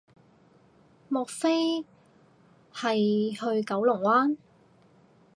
[1.09, 1.85] 莫非
[2.73, 2.95] 係
[3.39, 4.35] 去九龍灣